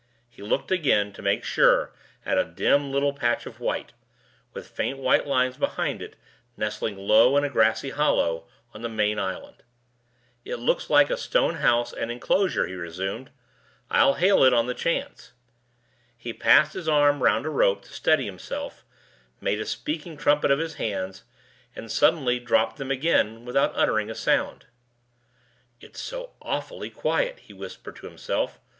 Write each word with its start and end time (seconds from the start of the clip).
He 0.27 0.41
looked 0.41 0.71
again, 0.71 1.13
to 1.13 1.21
make 1.21 1.43
sure, 1.43 1.93
at 2.25 2.35
a 2.39 2.43
dim 2.43 2.91
little 2.91 3.13
patch 3.13 3.45
of 3.45 3.59
white, 3.59 3.91
with 4.51 4.67
faint 4.67 4.97
white 4.97 5.27
lines 5.27 5.57
behind 5.57 6.01
it, 6.01 6.15
nestling 6.57 6.97
low 6.97 7.37
in 7.37 7.43
a 7.43 7.51
grassy 7.51 7.91
hollow, 7.91 8.47
on 8.73 8.81
the 8.81 8.89
main 8.89 9.19
island. 9.19 9.61
"It 10.43 10.55
looks 10.55 10.89
like 10.89 11.11
a 11.11 11.17
stone 11.17 11.57
house 11.57 11.93
and 11.93 12.09
inclosure," 12.09 12.65
he 12.65 12.73
resumed. 12.73 13.29
"I'll 13.91 14.15
hail 14.15 14.43
it, 14.43 14.53
on 14.53 14.65
the 14.65 14.73
chance." 14.73 15.33
He 16.17 16.33
passed 16.33 16.73
his 16.73 16.89
arm 16.89 17.21
round 17.21 17.45
a 17.45 17.51
rope 17.51 17.83
to 17.83 17.93
steady 17.93 18.25
himself, 18.25 18.83
made 19.39 19.59
a 19.59 19.67
speaking 19.67 20.17
trumpet 20.17 20.49
of 20.49 20.57
his 20.57 20.77
hands, 20.81 21.25
and 21.75 21.91
suddenly 21.91 22.39
dropped 22.39 22.77
them 22.77 22.89
again 22.89 23.45
without 23.45 23.71
uttering 23.75 24.09
a 24.09 24.15
sound. 24.15 24.65
"It's 25.79 26.01
so 26.01 26.31
awfully 26.41 26.89
quiet," 26.89 27.37
he 27.41 27.53
whispered 27.53 27.97
to 27.97 28.07
himself. 28.07 28.59